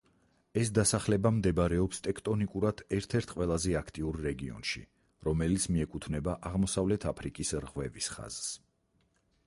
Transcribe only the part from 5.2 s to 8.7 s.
რომელიც მიეკუთვნება აღმოსავლეთ აფრიკის რღვევის ხაზს.